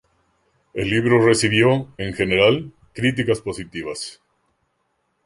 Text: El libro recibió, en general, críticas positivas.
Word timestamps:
El 0.73 0.89
libro 0.89 1.23
recibió, 1.23 1.93
en 1.99 2.15
general, 2.15 2.71
críticas 2.91 3.39
positivas. 3.39 4.19